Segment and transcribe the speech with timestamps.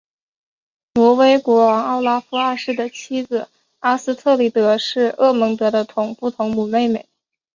[0.95, 3.49] 挪威国王奥拉夫二世的妻子
[3.81, 7.05] 阿斯特里德是厄蒙德的同父同母妹妹。